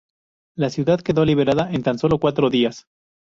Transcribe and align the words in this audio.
La 0.55 0.71
ciudad 0.71 1.01
quedó 1.01 1.23
liberada 1.25 1.71
en 1.71 1.83
tan 1.83 1.99
solo 1.99 2.17
cuatro 2.17 2.49
días. 2.49 2.87